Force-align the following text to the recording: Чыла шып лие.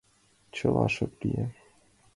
Чыла 0.55 0.85
шып 0.93 1.11
лие. 1.27 1.45